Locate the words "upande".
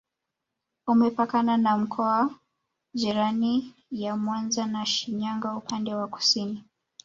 5.57-5.95